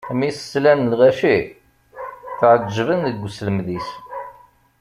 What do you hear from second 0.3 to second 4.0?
s-slan lɣaci, tɛeǧǧben deg uselmed-is.